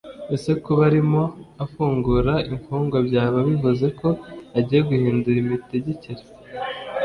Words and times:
Ese 0.35 0.51
kuba 0.63 0.81
arimo 0.89 1.23
afungura 1.65 2.33
imfungwa 2.49 2.97
byaba 3.07 3.37
bivuze 3.47 3.85
ko 3.99 4.09
agiye 4.57 4.81
guhindura 4.87 5.37
imitegekere 5.45 6.21